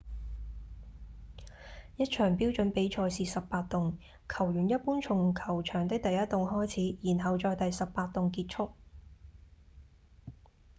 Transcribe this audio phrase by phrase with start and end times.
[1.95, 8.71] 一場標準比賽是18洞球員一般從球場的第一洞開始然後在第18洞結束